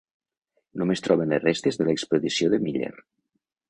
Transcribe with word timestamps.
Només 0.83 1.05
troben 1.09 1.35
les 1.35 1.45
restes 1.45 1.81
de 1.83 1.89
l'expedició 1.91 2.53
de 2.57 2.65
Miller. 2.67 2.95